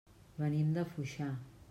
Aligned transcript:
Venim 0.43 0.71
de 0.77 0.85
Foixà. 0.95 1.29